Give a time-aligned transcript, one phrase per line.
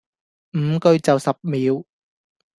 [0.53, 1.85] 五句就十秒